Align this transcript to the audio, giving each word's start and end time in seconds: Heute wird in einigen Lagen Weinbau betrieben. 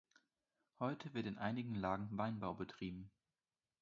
Heute 0.79 1.13
wird 1.13 1.27
in 1.27 1.37
einigen 1.37 1.75
Lagen 1.75 2.09
Weinbau 2.17 2.55
betrieben. 2.55 3.11